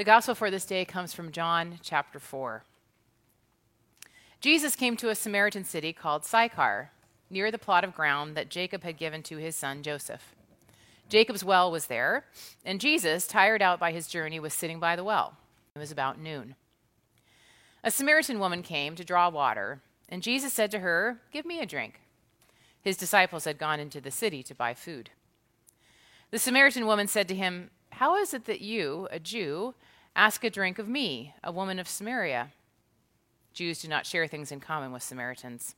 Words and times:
The 0.00 0.04
gospel 0.04 0.34
for 0.34 0.50
this 0.50 0.64
day 0.64 0.86
comes 0.86 1.12
from 1.12 1.30
John 1.30 1.78
chapter 1.82 2.18
4. 2.18 2.64
Jesus 4.40 4.74
came 4.74 4.96
to 4.96 5.10
a 5.10 5.14
Samaritan 5.14 5.62
city 5.62 5.92
called 5.92 6.24
Sychar, 6.24 6.90
near 7.28 7.50
the 7.50 7.58
plot 7.58 7.84
of 7.84 7.94
ground 7.94 8.34
that 8.34 8.48
Jacob 8.48 8.82
had 8.82 8.96
given 8.96 9.22
to 9.24 9.36
his 9.36 9.54
son 9.54 9.82
Joseph. 9.82 10.34
Jacob's 11.10 11.44
well 11.44 11.70
was 11.70 11.88
there, 11.88 12.24
and 12.64 12.80
Jesus, 12.80 13.26
tired 13.26 13.60
out 13.60 13.78
by 13.78 13.92
his 13.92 14.08
journey, 14.08 14.40
was 14.40 14.54
sitting 14.54 14.80
by 14.80 14.96
the 14.96 15.04
well. 15.04 15.34
It 15.76 15.80
was 15.80 15.92
about 15.92 16.18
noon. 16.18 16.54
A 17.84 17.90
Samaritan 17.90 18.38
woman 18.38 18.62
came 18.62 18.96
to 18.96 19.04
draw 19.04 19.28
water, 19.28 19.82
and 20.08 20.22
Jesus 20.22 20.54
said 20.54 20.70
to 20.70 20.78
her, 20.78 21.20
Give 21.30 21.44
me 21.44 21.60
a 21.60 21.66
drink. 21.66 22.00
His 22.80 22.96
disciples 22.96 23.44
had 23.44 23.58
gone 23.58 23.80
into 23.80 24.00
the 24.00 24.10
city 24.10 24.42
to 24.44 24.54
buy 24.54 24.72
food. 24.72 25.10
The 26.30 26.38
Samaritan 26.38 26.86
woman 26.86 27.06
said 27.06 27.28
to 27.28 27.34
him, 27.34 27.68
How 27.90 28.16
is 28.16 28.32
it 28.32 28.46
that 28.46 28.62
you, 28.62 29.06
a 29.10 29.20
Jew, 29.20 29.74
Ask 30.16 30.44
a 30.44 30.50
drink 30.50 30.78
of 30.78 30.88
me, 30.88 31.34
a 31.42 31.52
woman 31.52 31.78
of 31.78 31.88
Samaria. 31.88 32.50
Jews 33.52 33.82
do 33.82 33.88
not 33.88 34.06
share 34.06 34.26
things 34.26 34.52
in 34.52 34.60
common 34.60 34.92
with 34.92 35.02
Samaritans. 35.02 35.74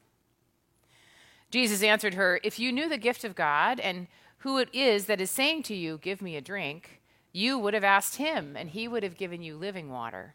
Jesus 1.50 1.82
answered 1.82 2.14
her, 2.14 2.40
If 2.42 2.58
you 2.58 2.72
knew 2.72 2.88
the 2.88 2.98
gift 2.98 3.24
of 3.24 3.34
God 3.34 3.78
and 3.78 4.06
who 4.38 4.58
it 4.58 4.68
is 4.72 5.06
that 5.06 5.20
is 5.20 5.30
saying 5.30 5.64
to 5.64 5.74
you, 5.74 5.98
Give 5.98 6.22
me 6.22 6.36
a 6.36 6.40
drink, 6.40 7.00
you 7.32 7.58
would 7.58 7.74
have 7.74 7.84
asked 7.84 8.16
him, 8.16 8.56
and 8.56 8.70
he 8.70 8.88
would 8.88 9.02
have 9.02 9.16
given 9.16 9.42
you 9.42 9.56
living 9.56 9.90
water. 9.90 10.34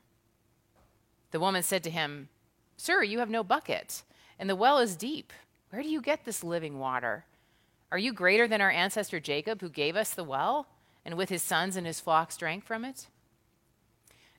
The 1.32 1.40
woman 1.40 1.64
said 1.64 1.84
to 1.84 1.90
him, 1.90 2.30
Sir, 2.78 3.04
you 3.04 3.20
have 3.20 3.30
no 3.30 3.44
bucket, 3.44 4.04
and 4.40 4.50
the 4.50 4.56
well 4.56 4.78
is 4.78 4.96
deep. 4.96 5.34
Where 5.70 5.82
do 5.82 5.90
you 5.90 6.02
get 6.02 6.24
this 6.24 6.44
living 6.44 6.80
water? 6.80 7.26
Are 7.92 7.98
you 7.98 8.14
greater 8.14 8.48
than 8.48 8.62
our 8.62 8.72
ancestor 8.72 9.20
Jacob, 9.20 9.62
who 9.62 9.70
gave 9.70 9.96
us 9.96 10.12
the 10.12 10.24
well, 10.24 10.68
and 11.06 11.16
with 11.16 11.30
his 11.30 11.42
sons 11.42 11.76
and 11.76 11.88
his 11.88 12.00
flocks 12.00 12.38
drank 12.38 12.64
from 12.64 12.86
it? 12.86 13.08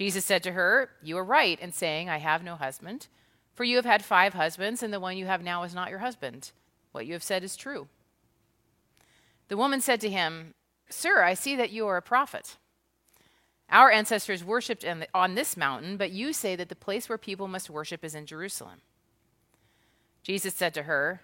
Jesus 0.00 0.24
said 0.24 0.42
to 0.44 0.52
her, 0.52 0.88
You 1.02 1.18
are 1.18 1.24
right 1.24 1.60
in 1.60 1.72
saying, 1.72 2.08
I 2.08 2.16
have 2.16 2.42
no 2.42 2.56
husband, 2.56 3.08
for 3.52 3.64
you 3.64 3.76
have 3.76 3.84
had 3.84 4.02
five 4.02 4.32
husbands, 4.32 4.82
and 4.82 4.94
the 4.94 4.98
one 4.98 5.18
you 5.18 5.26
have 5.26 5.42
now 5.42 5.62
is 5.62 5.74
not 5.74 5.90
your 5.90 5.98
husband. 5.98 6.52
What 6.92 7.04
you 7.04 7.12
have 7.12 7.22
said 7.22 7.44
is 7.44 7.54
true. 7.54 7.86
The 9.48 9.58
woman 9.58 9.82
said 9.82 10.00
to 10.00 10.08
him, 10.08 10.54
Sir, 10.88 11.22
I 11.22 11.34
see 11.34 11.54
that 11.54 11.68
you 11.68 11.86
are 11.86 11.98
a 11.98 12.02
prophet. 12.02 12.56
Our 13.68 13.90
ancestors 13.90 14.42
worshipped 14.42 14.86
on 15.12 15.34
this 15.34 15.54
mountain, 15.54 15.98
but 15.98 16.12
you 16.12 16.32
say 16.32 16.56
that 16.56 16.70
the 16.70 16.74
place 16.74 17.10
where 17.10 17.18
people 17.18 17.46
must 17.46 17.68
worship 17.68 18.02
is 18.02 18.14
in 18.14 18.24
Jerusalem. 18.24 18.80
Jesus 20.22 20.54
said 20.54 20.72
to 20.72 20.84
her, 20.84 21.20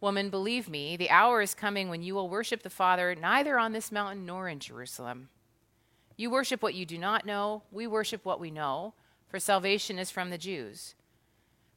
Woman, 0.00 0.30
believe 0.30 0.66
me, 0.66 0.96
the 0.96 1.10
hour 1.10 1.42
is 1.42 1.52
coming 1.52 1.90
when 1.90 2.02
you 2.02 2.14
will 2.14 2.30
worship 2.30 2.62
the 2.62 2.70
Father 2.70 3.14
neither 3.14 3.58
on 3.58 3.72
this 3.72 3.92
mountain 3.92 4.24
nor 4.24 4.48
in 4.48 4.60
Jerusalem. 4.60 5.28
You 6.16 6.30
worship 6.30 6.62
what 6.62 6.74
you 6.74 6.86
do 6.86 6.96
not 6.96 7.26
know, 7.26 7.62
we 7.72 7.86
worship 7.86 8.24
what 8.24 8.38
we 8.38 8.50
know, 8.50 8.94
for 9.28 9.40
salvation 9.40 9.98
is 9.98 10.10
from 10.10 10.30
the 10.30 10.38
Jews. 10.38 10.94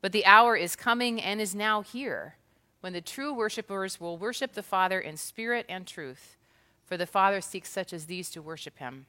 But 0.01 0.11
the 0.11 0.25
hour 0.25 0.55
is 0.55 0.75
coming 0.75 1.19
and 1.19 1.41
is 1.41 1.55
now 1.55 1.81
here 1.81 2.35
when 2.81 2.93
the 2.93 3.01
true 3.01 3.33
worshippers 3.33 3.99
will 3.99 4.17
worship 4.17 4.53
the 4.53 4.61
Father 4.61 4.99
in 4.99 5.17
spirit 5.17 5.65
and 5.67 5.87
truth, 5.87 6.37
for 6.85 6.97
the 6.97 7.07
Father 7.07 7.41
seeks 7.41 7.69
such 7.69 7.91
as 7.91 8.05
these 8.05 8.29
to 8.29 8.41
worship 8.41 8.77
him. 8.77 9.07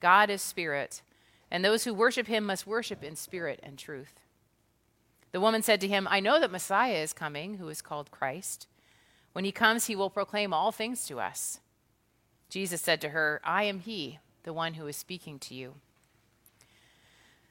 God 0.00 0.30
is 0.30 0.40
spirit, 0.40 1.02
and 1.50 1.62
those 1.62 1.84
who 1.84 1.92
worship 1.92 2.26
him 2.26 2.44
must 2.44 2.66
worship 2.66 3.04
in 3.04 3.14
spirit 3.14 3.60
and 3.62 3.78
truth. 3.78 4.14
The 5.32 5.40
woman 5.40 5.62
said 5.62 5.80
to 5.82 5.88
him, 5.88 6.08
I 6.10 6.20
know 6.20 6.40
that 6.40 6.50
Messiah 6.50 6.94
is 6.94 7.12
coming, 7.12 7.58
who 7.58 7.68
is 7.68 7.82
called 7.82 8.10
Christ. 8.10 8.66
When 9.32 9.44
he 9.44 9.52
comes, 9.52 9.86
he 9.86 9.96
will 9.96 10.10
proclaim 10.10 10.54
all 10.54 10.72
things 10.72 11.06
to 11.06 11.20
us. 11.20 11.60
Jesus 12.48 12.80
said 12.80 13.00
to 13.02 13.10
her, 13.10 13.40
I 13.44 13.64
am 13.64 13.80
he 13.80 14.18
the 14.44 14.52
one 14.52 14.74
who 14.74 14.86
is 14.86 14.96
speaking 14.96 15.38
to 15.40 15.54
you. 15.54 15.74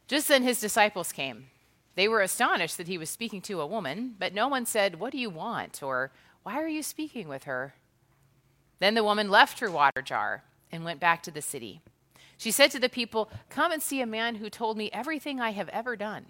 Just 0.07 0.28
then 0.28 0.44
his 0.44 0.59
disciples 0.59 1.12
came. 1.12 1.47
They 1.96 2.07
were 2.07 2.22
astonished 2.22 2.78
that 2.78 2.88
he 2.88 2.97
was 2.97 3.09
speaking 3.09 3.41
to 3.44 3.62
a 3.62 3.68
woman, 3.68 4.16
but 4.19 4.34
no 4.34 4.47
one 4.47 4.66
said, 4.66 5.00
What 5.00 5.12
do 5.12 5.18
you 5.18 5.29
want? 5.29 5.81
or 5.84 6.12
Why 6.44 6.62
are 6.62 6.68
you 6.68 6.84
speaking 6.84 7.28
with 7.28 7.44
her? 7.46 7.74
Then 8.79 8.96
the 8.96 9.03
woman 9.03 9.29
left 9.29 9.59
her 9.59 9.69
water 9.69 10.02
jar 10.02 10.44
and 10.72 10.84
went 10.84 11.00
back 11.00 11.22
to 11.24 11.31
the 11.31 11.41
city. 11.41 11.81
She 12.38 12.52
said 12.52 12.72
to 12.72 12.79
the 12.79 12.90
people, 12.90 13.29
Come 13.50 13.72
and 13.72 13.81
see 13.81 14.02
a 14.02 14.06
man 14.06 14.35
who 14.35 14.50
told 14.50 14.78
me 14.78 14.90
everything 14.91 15.40
I 15.40 15.52
have 15.52 15.69
ever 15.69 15.96
done. 15.96 16.28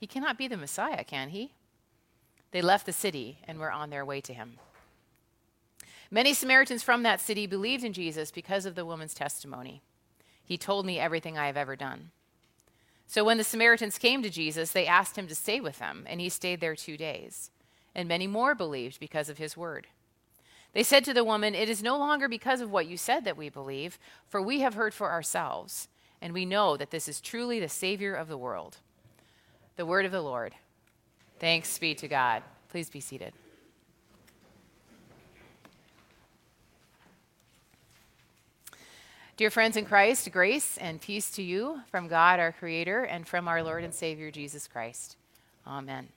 He 0.00 0.06
cannot 0.06 0.36
be 0.36 0.48
the 0.48 0.56
Messiah, 0.56 1.04
can 1.04 1.28
he? 1.28 1.52
They 2.50 2.60
left 2.60 2.84
the 2.86 2.92
city 2.92 3.38
and 3.46 3.58
were 3.58 3.70
on 3.70 3.90
their 3.90 4.04
way 4.04 4.20
to 4.22 4.34
him. 4.34 4.58
Many 6.10 6.34
Samaritans 6.34 6.82
from 6.82 7.04
that 7.04 7.20
city 7.20 7.46
believed 7.46 7.84
in 7.84 7.92
Jesus 7.92 8.30
because 8.30 8.66
of 8.66 8.74
the 8.74 8.84
woman's 8.84 9.14
testimony. 9.14 9.80
He 10.44 10.58
told 10.58 10.86
me 10.86 10.98
everything 10.98 11.38
I 11.38 11.46
have 11.46 11.56
ever 11.56 11.76
done. 11.76 12.10
So 13.06 13.24
when 13.24 13.38
the 13.38 13.44
Samaritans 13.44 13.98
came 13.98 14.22
to 14.22 14.30
Jesus, 14.30 14.72
they 14.72 14.86
asked 14.86 15.16
him 15.16 15.28
to 15.28 15.34
stay 15.34 15.60
with 15.60 15.78
them, 15.78 16.04
and 16.08 16.20
he 16.20 16.28
stayed 16.28 16.60
there 16.60 16.74
two 16.74 16.96
days. 16.96 17.50
And 17.94 18.08
many 18.08 18.26
more 18.26 18.54
believed 18.54 18.98
because 18.98 19.28
of 19.28 19.38
his 19.38 19.56
word. 19.56 19.86
They 20.72 20.82
said 20.82 21.04
to 21.04 21.12
the 21.12 21.24
woman, 21.24 21.54
It 21.54 21.68
is 21.68 21.82
no 21.82 21.98
longer 21.98 22.28
because 22.28 22.60
of 22.62 22.70
what 22.70 22.86
you 22.86 22.96
said 22.96 23.24
that 23.24 23.36
we 23.36 23.50
believe, 23.50 23.98
for 24.28 24.40
we 24.40 24.60
have 24.60 24.74
heard 24.74 24.94
for 24.94 25.10
ourselves, 25.10 25.88
and 26.22 26.32
we 26.32 26.46
know 26.46 26.76
that 26.76 26.90
this 26.90 27.08
is 27.08 27.20
truly 27.20 27.60
the 27.60 27.68
Savior 27.68 28.14
of 28.14 28.28
the 28.28 28.38
world. 28.38 28.78
The 29.76 29.84
word 29.84 30.06
of 30.06 30.12
the 30.12 30.22
Lord. 30.22 30.54
Thanks 31.38 31.78
be 31.78 31.94
to 31.96 32.08
God. 32.08 32.42
Please 32.70 32.88
be 32.88 33.00
seated. 33.00 33.34
Dear 39.38 39.50
friends 39.50 39.78
in 39.78 39.86
Christ, 39.86 40.30
grace 40.30 40.76
and 40.76 41.00
peace 41.00 41.30
to 41.32 41.42
you 41.42 41.80
from 41.90 42.06
God 42.06 42.38
our 42.38 42.52
Creator 42.52 43.04
and 43.04 43.26
from 43.26 43.48
our 43.48 43.62
Lord 43.62 43.82
and 43.82 43.94
Savior 43.94 44.30
Jesus 44.30 44.68
Christ. 44.68 45.16
Amen. 45.66 46.08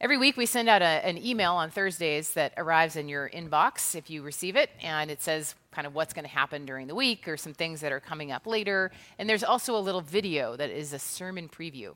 Every 0.00 0.16
week 0.16 0.38
we 0.38 0.46
send 0.46 0.70
out 0.70 0.80
a, 0.80 0.86
an 0.86 1.18
email 1.18 1.52
on 1.52 1.68
Thursdays 1.68 2.32
that 2.32 2.54
arrives 2.56 2.96
in 2.96 3.06
your 3.06 3.28
inbox 3.28 3.94
if 3.94 4.08
you 4.08 4.22
receive 4.22 4.56
it, 4.56 4.70
and 4.82 5.10
it 5.10 5.20
says 5.20 5.54
kind 5.72 5.86
of 5.86 5.94
what's 5.94 6.14
going 6.14 6.24
to 6.24 6.30
happen 6.30 6.64
during 6.64 6.86
the 6.86 6.94
week 6.94 7.28
or 7.28 7.36
some 7.36 7.52
things 7.52 7.82
that 7.82 7.92
are 7.92 8.00
coming 8.00 8.32
up 8.32 8.46
later. 8.46 8.90
And 9.18 9.28
there's 9.28 9.44
also 9.44 9.76
a 9.76 9.78
little 9.78 10.00
video 10.00 10.56
that 10.56 10.70
is 10.70 10.94
a 10.94 10.98
sermon 10.98 11.50
preview. 11.50 11.94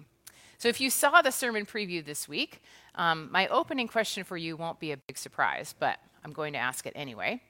So 0.59 0.69
if 0.69 0.83
you 0.83 0.91
saw 0.91 1.23
the 1.23 1.33
sermon 1.33 1.65
preview 1.65 2.05
this 2.05 2.29
week, 2.29 2.61
um, 2.95 3.31
my 3.33 3.47
opening 3.49 3.89
question 3.89 4.23
for 4.23 4.37
you 4.37 4.55
won't 4.55 4.81
be 4.81 4.93
a 4.93 4.99
big 4.99 5.17
surprise, 5.17 5.75
but 5.79 5.99
I'm 6.27 6.35
going 6.35 6.53
to 6.53 6.59
ask 6.59 6.87
it 6.87 6.93
anyway. 6.95 7.41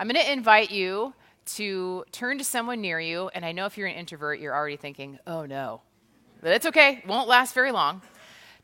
I'm 0.00 0.08
going 0.08 0.24
to 0.24 0.32
invite 0.32 0.70
you 0.70 1.12
to 1.56 2.06
turn 2.10 2.38
to 2.38 2.44
someone 2.44 2.80
near 2.80 2.98
you. 2.98 3.28
And 3.34 3.44
I 3.44 3.52
know 3.52 3.66
if 3.66 3.76
you're 3.76 3.86
an 3.86 3.96
introvert, 3.96 4.40
you're 4.40 4.54
already 4.54 4.78
thinking, 4.78 5.18
oh 5.26 5.44
no. 5.44 5.82
But 6.40 6.52
it's 6.52 6.64
okay, 6.64 7.02
won't 7.06 7.28
last 7.28 7.54
very 7.54 7.70
long. 7.70 8.00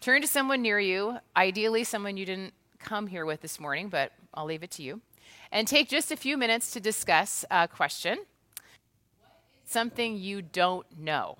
Turn 0.00 0.22
to 0.22 0.26
someone 0.26 0.62
near 0.62 0.80
you, 0.80 1.18
ideally 1.36 1.84
someone 1.84 2.16
you 2.16 2.24
didn't 2.24 2.54
come 2.78 3.06
here 3.06 3.26
with 3.26 3.42
this 3.42 3.60
morning, 3.60 3.90
but 3.90 4.12
I'll 4.32 4.46
leave 4.46 4.62
it 4.62 4.70
to 4.72 4.82
you. 4.82 5.02
And 5.52 5.68
take 5.68 5.90
just 5.90 6.10
a 6.10 6.16
few 6.16 6.38
minutes 6.38 6.70
to 6.70 6.80
discuss 6.80 7.44
a 7.50 7.68
question 7.68 8.20
something 9.66 10.16
you 10.16 10.40
don't 10.40 10.86
know. 10.98 11.36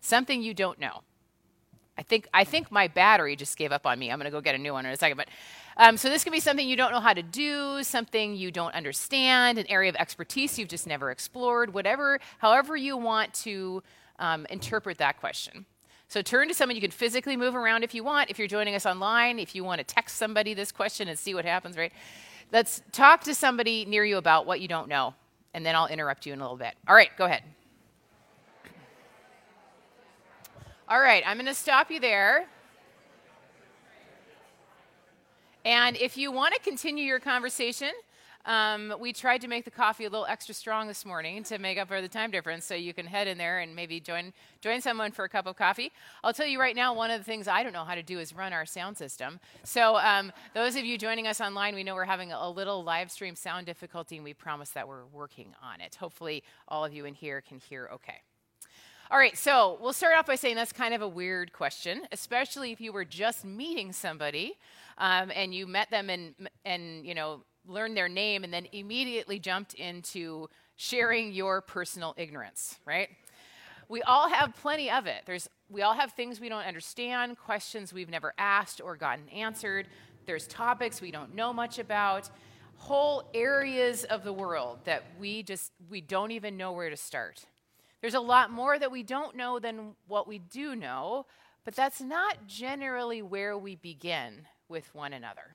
Something 0.00 0.42
you 0.42 0.54
don't 0.54 0.80
know. 0.80 1.02
I 1.96 2.02
think, 2.02 2.26
I 2.34 2.42
think 2.42 2.72
my 2.72 2.88
battery 2.88 3.36
just 3.36 3.56
gave 3.56 3.70
up 3.70 3.86
on 3.86 3.96
me. 3.96 4.10
I'm 4.10 4.18
going 4.18 4.24
to 4.24 4.36
go 4.36 4.40
get 4.40 4.56
a 4.56 4.58
new 4.58 4.72
one 4.72 4.86
in 4.86 4.90
a 4.90 4.96
second. 4.96 5.18
But 5.18 5.28
um, 5.76 5.96
so 5.96 6.08
this 6.08 6.24
can 6.24 6.32
be 6.32 6.40
something 6.40 6.68
you 6.68 6.76
don't 6.76 6.92
know 6.92 7.00
how 7.00 7.12
to 7.12 7.22
do, 7.22 7.82
something 7.82 8.36
you 8.36 8.50
don't 8.50 8.74
understand, 8.74 9.58
an 9.58 9.66
area 9.68 9.88
of 9.88 9.96
expertise 9.96 10.58
you've 10.58 10.68
just 10.68 10.86
never 10.86 11.10
explored, 11.10 11.74
whatever, 11.74 12.20
however 12.38 12.76
you 12.76 12.96
want 12.96 13.34
to 13.34 13.82
um, 14.18 14.46
interpret 14.50 14.98
that 14.98 15.18
question. 15.18 15.66
So 16.08 16.22
turn 16.22 16.48
to 16.48 16.54
someone 16.54 16.76
you 16.76 16.80
can 16.80 16.90
physically 16.90 17.36
move 17.36 17.56
around 17.56 17.82
if 17.82 17.94
you 17.94 18.04
want. 18.04 18.30
If 18.30 18.38
you're 18.38 18.46
joining 18.46 18.74
us 18.74 18.86
online, 18.86 19.38
if 19.38 19.54
you 19.54 19.64
want 19.64 19.78
to 19.78 19.84
text 19.84 20.16
somebody 20.16 20.54
this 20.54 20.70
question 20.70 21.08
and 21.08 21.18
see 21.18 21.34
what 21.34 21.44
happens, 21.44 21.76
right? 21.76 21.92
Let's 22.52 22.82
talk 22.92 23.24
to 23.24 23.34
somebody 23.34 23.84
near 23.84 24.04
you 24.04 24.16
about 24.16 24.46
what 24.46 24.60
you 24.60 24.68
don't 24.68 24.88
know, 24.88 25.14
and 25.54 25.66
then 25.66 25.74
I'll 25.74 25.88
interrupt 25.88 26.24
you 26.24 26.32
in 26.32 26.38
a 26.38 26.42
little 26.42 26.56
bit. 26.56 26.74
All 26.86 26.94
right, 26.94 27.10
go 27.16 27.24
ahead. 27.24 27.42
All 30.88 31.00
right, 31.00 31.24
I'm 31.26 31.36
going 31.38 31.46
to 31.46 31.54
stop 31.54 31.90
you 31.90 31.98
there. 31.98 32.46
And 35.64 35.96
if 35.96 36.16
you 36.16 36.30
want 36.30 36.54
to 36.54 36.60
continue 36.60 37.04
your 37.04 37.20
conversation, 37.20 37.92
Um, 38.46 38.94
we 39.00 39.14
tried 39.14 39.40
to 39.40 39.48
make 39.48 39.64
the 39.64 39.70
coffee 39.70 40.04
a 40.04 40.10
little 40.10 40.26
extra 40.26 40.54
strong 40.54 40.86
this 40.86 41.06
morning 41.06 41.44
to 41.44 41.58
make 41.58 41.78
up 41.78 41.88
for 41.88 42.02
the 42.02 42.08
time 42.08 42.30
difference, 42.30 42.66
so 42.66 42.74
you 42.74 42.92
can 42.92 43.06
head 43.06 43.26
in 43.26 43.38
there 43.38 43.60
and 43.60 43.74
maybe 43.74 44.00
join 44.00 44.34
join 44.60 44.82
someone 44.82 45.12
for 45.12 45.24
a 45.24 45.28
cup 45.30 45.46
of 45.46 45.56
coffee. 45.56 45.90
I'll 46.22 46.34
tell 46.34 46.46
you 46.46 46.60
right 46.60 46.76
now, 46.76 46.92
one 46.92 47.10
of 47.10 47.18
the 47.18 47.24
things 47.24 47.48
I 47.48 47.62
don't 47.62 47.72
know 47.72 47.86
how 47.86 47.94
to 47.94 48.02
do 48.02 48.18
is 48.20 48.34
run 48.34 48.52
our 48.52 48.66
sound 48.66 48.98
system. 48.98 49.40
So 49.62 49.96
um, 49.96 50.30
those 50.52 50.76
of 50.76 50.84
you 50.84 50.98
joining 50.98 51.26
us 51.26 51.40
online, 51.40 51.74
we 51.74 51.84
know 51.84 51.94
we're 51.94 52.04
having 52.04 52.32
a 52.32 52.50
little 52.50 52.84
live 52.84 53.10
stream 53.10 53.34
sound 53.34 53.64
difficulty, 53.64 54.16
and 54.16 54.24
we 54.24 54.34
promise 54.34 54.70
that 54.72 54.86
we're 54.86 55.06
working 55.06 55.54
on 55.62 55.80
it. 55.80 55.94
Hopefully, 55.94 56.42
all 56.68 56.84
of 56.84 56.92
you 56.92 57.06
in 57.06 57.14
here 57.14 57.40
can 57.40 57.58
hear 57.58 57.88
okay. 57.94 58.20
All 59.10 59.18
right, 59.18 59.38
so 59.38 59.78
we'll 59.80 59.92
start 59.92 60.18
off 60.18 60.26
by 60.26 60.36
saying 60.36 60.56
that's 60.56 60.72
kind 60.72 60.94
of 60.94 61.00
a 61.00 61.08
weird 61.08 61.52
question, 61.52 62.02
especially 62.10 62.72
if 62.72 62.80
you 62.80 62.92
were 62.92 63.06
just 63.06 63.44
meeting 63.44 63.92
somebody 63.92 64.58
um, 64.98 65.30
and 65.34 65.54
you 65.54 65.66
met 65.66 65.90
them 65.90 66.10
and 66.10 66.34
and 66.64 67.06
you 67.06 67.14
know 67.14 67.42
learned 67.66 67.96
their 67.96 68.08
name 68.08 68.44
and 68.44 68.52
then 68.52 68.66
immediately 68.72 69.38
jumped 69.38 69.74
into 69.74 70.48
sharing 70.76 71.32
your 71.32 71.60
personal 71.60 72.14
ignorance, 72.16 72.78
right? 72.84 73.08
We 73.88 74.02
all 74.02 74.28
have 74.28 74.54
plenty 74.56 74.90
of 74.90 75.06
it. 75.06 75.22
There's 75.26 75.48
we 75.68 75.82
all 75.82 75.94
have 75.94 76.12
things 76.12 76.40
we 76.40 76.48
don't 76.48 76.64
understand, 76.64 77.38
questions 77.38 77.92
we've 77.92 78.10
never 78.10 78.34
asked 78.38 78.80
or 78.82 78.96
gotten 78.96 79.28
answered. 79.28 79.88
There's 80.26 80.46
topics 80.46 81.00
we 81.00 81.10
don't 81.10 81.34
know 81.34 81.52
much 81.52 81.78
about, 81.78 82.30
whole 82.76 83.28
areas 83.34 84.04
of 84.04 84.24
the 84.24 84.32
world 84.32 84.78
that 84.84 85.04
we 85.18 85.42
just 85.42 85.72
we 85.90 86.00
don't 86.00 86.30
even 86.30 86.56
know 86.56 86.72
where 86.72 86.90
to 86.90 86.96
start. 86.96 87.44
There's 88.00 88.14
a 88.14 88.20
lot 88.20 88.50
more 88.50 88.78
that 88.78 88.92
we 88.92 89.02
don't 89.02 89.36
know 89.36 89.58
than 89.58 89.94
what 90.06 90.28
we 90.28 90.38
do 90.38 90.76
know, 90.76 91.26
but 91.64 91.74
that's 91.74 92.00
not 92.00 92.46
generally 92.46 93.22
where 93.22 93.56
we 93.56 93.76
begin 93.76 94.46
with 94.68 94.94
one 94.94 95.12
another. 95.12 95.54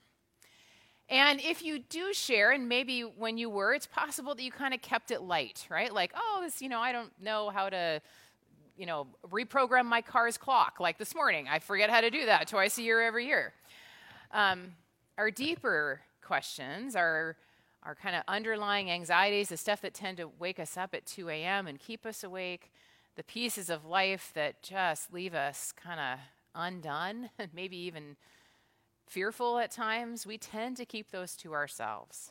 And 1.10 1.40
if 1.40 1.62
you 1.62 1.80
do 1.80 2.14
share, 2.14 2.52
and 2.52 2.68
maybe 2.68 3.02
when 3.02 3.36
you 3.36 3.50
were, 3.50 3.74
it's 3.74 3.86
possible 3.86 4.34
that 4.36 4.42
you 4.42 4.52
kind 4.52 4.72
of 4.72 4.80
kept 4.80 5.10
it 5.10 5.22
light, 5.22 5.66
right? 5.68 5.92
Like, 5.92 6.12
oh, 6.14 6.40
this, 6.42 6.62
you 6.62 6.68
know, 6.68 6.78
I 6.78 6.92
don't 6.92 7.10
know 7.20 7.50
how 7.50 7.68
to, 7.68 8.00
you 8.76 8.86
know, 8.86 9.08
reprogram 9.28 9.86
my 9.86 10.02
car's 10.02 10.38
clock. 10.38 10.78
Like 10.78 10.98
this 10.98 11.12
morning, 11.14 11.48
I 11.48 11.58
forget 11.58 11.90
how 11.90 12.00
to 12.00 12.10
do 12.10 12.26
that 12.26 12.46
twice 12.46 12.78
a 12.78 12.82
year 12.82 13.02
every 13.02 13.26
year. 13.26 13.52
Um, 14.30 14.74
our 15.18 15.32
deeper 15.32 16.00
questions 16.22 16.94
are 16.94 17.36
our 17.82 17.96
kind 17.96 18.14
of 18.14 18.22
underlying 18.28 18.88
anxieties, 18.88 19.48
the 19.48 19.56
stuff 19.56 19.80
that 19.80 19.94
tend 19.94 20.18
to 20.18 20.30
wake 20.38 20.60
us 20.60 20.76
up 20.76 20.94
at 20.94 21.06
2 21.06 21.28
a.m. 21.28 21.66
and 21.66 21.80
keep 21.80 22.06
us 22.06 22.22
awake, 22.22 22.70
the 23.16 23.24
pieces 23.24 23.68
of 23.68 23.84
life 23.84 24.30
that 24.34 24.62
just 24.62 25.12
leave 25.12 25.34
us 25.34 25.72
kind 25.72 25.98
of 25.98 26.18
undone, 26.54 27.30
maybe 27.52 27.76
even 27.76 28.16
fearful 29.10 29.58
at 29.58 29.72
times, 29.72 30.24
we 30.24 30.38
tend 30.38 30.76
to 30.76 30.84
keep 30.84 31.10
those 31.10 31.34
to 31.34 31.52
ourselves. 31.52 32.30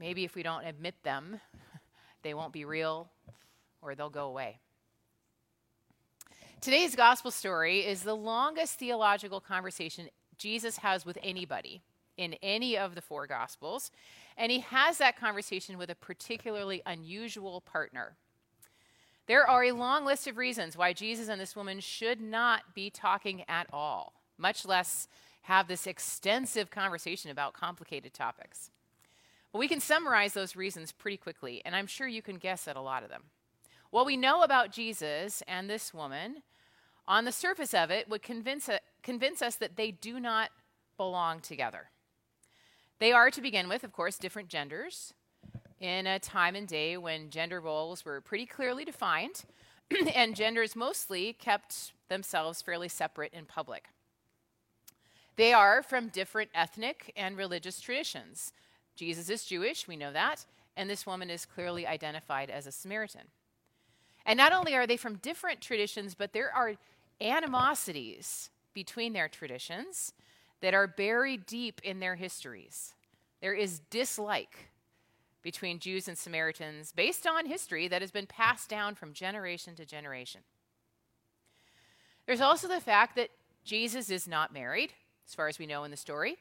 Maybe 0.00 0.24
if 0.24 0.34
we 0.34 0.42
don't 0.42 0.66
admit 0.66 0.96
them, 1.04 1.40
they 2.22 2.34
won't 2.34 2.52
be 2.52 2.64
real 2.64 3.08
or 3.80 3.94
they'll 3.94 4.10
go 4.10 4.26
away. 4.26 4.58
Today's 6.60 6.96
gospel 6.96 7.30
story 7.30 7.86
is 7.86 8.02
the 8.02 8.16
longest 8.16 8.80
theological 8.80 9.40
conversation 9.40 10.08
Jesus 10.36 10.78
has 10.78 11.06
with 11.06 11.18
anybody 11.22 11.82
in 12.16 12.34
any 12.42 12.76
of 12.76 12.96
the 12.96 13.00
four 13.00 13.28
gospels. 13.28 13.92
And 14.36 14.50
he 14.50 14.60
has 14.60 14.98
that 14.98 15.16
conversation 15.16 15.78
with 15.78 15.90
a 15.90 15.94
particularly 15.94 16.82
unusual 16.84 17.60
partner. 17.60 18.16
There 19.28 19.48
are 19.48 19.62
a 19.62 19.72
long 19.72 20.04
list 20.04 20.26
of 20.26 20.36
reasons 20.36 20.76
why 20.76 20.92
Jesus 20.92 21.28
and 21.28 21.40
this 21.40 21.54
woman 21.54 21.78
should 21.78 22.20
not 22.20 22.74
be 22.74 22.90
talking 22.90 23.44
at 23.48 23.68
all, 23.72 24.14
much 24.36 24.66
less 24.66 25.06
have 25.46 25.68
this 25.68 25.86
extensive 25.86 26.72
conversation 26.72 27.30
about 27.30 27.54
complicated 27.54 28.12
topics. 28.12 28.72
But 29.52 29.60
we 29.60 29.68
can 29.68 29.78
summarize 29.78 30.34
those 30.34 30.56
reasons 30.56 30.90
pretty 30.90 31.16
quickly, 31.16 31.62
and 31.64 31.76
I'm 31.76 31.86
sure 31.86 32.08
you 32.08 32.20
can 32.20 32.36
guess 32.36 32.66
at 32.66 32.74
a 32.74 32.80
lot 32.80 33.04
of 33.04 33.10
them. 33.10 33.22
What 33.90 34.06
we 34.06 34.16
know 34.16 34.42
about 34.42 34.72
Jesus 34.72 35.44
and 35.46 35.70
this 35.70 35.94
woman, 35.94 36.42
on 37.06 37.24
the 37.24 37.30
surface 37.30 37.74
of 37.74 37.92
it, 37.92 38.08
would 38.08 38.22
convince, 38.22 38.68
convince 39.04 39.40
us 39.40 39.54
that 39.56 39.76
they 39.76 39.92
do 39.92 40.18
not 40.18 40.50
belong 40.96 41.38
together. 41.38 41.90
They 42.98 43.12
are, 43.12 43.30
to 43.30 43.40
begin 43.40 43.68
with, 43.68 43.84
of 43.84 43.92
course, 43.92 44.18
different 44.18 44.48
genders 44.48 45.14
in 45.78 46.08
a 46.08 46.18
time 46.18 46.56
and 46.56 46.66
day 46.66 46.96
when 46.96 47.30
gender 47.30 47.60
roles 47.60 48.04
were 48.04 48.20
pretty 48.20 48.46
clearly 48.46 48.84
defined 48.84 49.44
and 50.12 50.34
genders 50.34 50.74
mostly 50.74 51.34
kept 51.34 51.92
themselves 52.08 52.62
fairly 52.62 52.88
separate 52.88 53.32
in 53.32 53.44
public. 53.44 53.84
They 55.36 55.52
are 55.52 55.82
from 55.82 56.08
different 56.08 56.50
ethnic 56.54 57.12
and 57.16 57.36
religious 57.36 57.80
traditions. 57.80 58.52
Jesus 58.94 59.28
is 59.28 59.44
Jewish, 59.44 59.86
we 59.86 59.96
know 59.96 60.12
that, 60.12 60.46
and 60.76 60.88
this 60.88 61.06
woman 61.06 61.30
is 61.30 61.44
clearly 61.44 61.86
identified 61.86 62.50
as 62.50 62.66
a 62.66 62.72
Samaritan. 62.72 63.28
And 64.24 64.36
not 64.36 64.52
only 64.52 64.74
are 64.74 64.86
they 64.86 64.96
from 64.96 65.16
different 65.16 65.60
traditions, 65.60 66.14
but 66.14 66.32
there 66.32 66.54
are 66.54 66.74
animosities 67.20 68.50
between 68.72 69.12
their 69.12 69.28
traditions 69.28 70.12
that 70.60 70.74
are 70.74 70.86
buried 70.86 71.46
deep 71.46 71.80
in 71.84 72.00
their 72.00 72.16
histories. 72.16 72.94
There 73.40 73.54
is 73.54 73.80
dislike 73.90 74.70
between 75.42 75.78
Jews 75.78 76.08
and 76.08 76.18
Samaritans 76.18 76.92
based 76.92 77.26
on 77.26 77.46
history 77.46 77.86
that 77.88 78.02
has 78.02 78.10
been 78.10 78.26
passed 78.26 78.68
down 78.68 78.94
from 78.94 79.12
generation 79.12 79.76
to 79.76 79.84
generation. 79.84 80.40
There's 82.26 82.40
also 82.40 82.66
the 82.66 82.80
fact 82.80 83.14
that 83.16 83.30
Jesus 83.64 84.10
is 84.10 84.26
not 84.26 84.52
married, 84.52 84.92
as 85.26 85.34
far 85.34 85.48
as 85.48 85.58
we 85.58 85.66
know 85.66 85.84
in 85.84 85.90
the 85.90 85.96
story, 85.96 86.36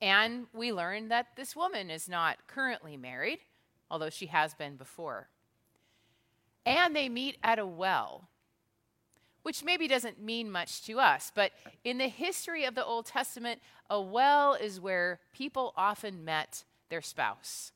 and 0.00 0.46
we 0.52 0.72
learn 0.72 1.08
that 1.08 1.28
this 1.36 1.56
woman 1.56 1.90
is 1.90 2.08
not 2.08 2.46
currently 2.46 2.96
married, 2.96 3.40
although 3.90 4.10
she 4.10 4.26
has 4.26 4.54
been 4.54 4.76
before. 4.76 5.28
And 6.64 6.94
they 6.94 7.08
meet 7.08 7.38
at 7.42 7.58
a 7.58 7.66
well 7.66 8.28
which 9.48 9.64
maybe 9.64 9.88
doesn't 9.88 10.22
mean 10.22 10.50
much 10.50 10.82
to 10.82 10.98
us, 10.98 11.32
but 11.34 11.52
in 11.82 11.96
the 11.96 12.08
history 12.08 12.64
of 12.64 12.74
the 12.74 12.84
Old 12.84 13.06
Testament, 13.06 13.62
a 13.88 13.98
well 13.98 14.52
is 14.52 14.78
where 14.78 15.20
people 15.32 15.72
often 15.74 16.22
met 16.22 16.64
their 16.90 17.00
spouse. 17.00 17.72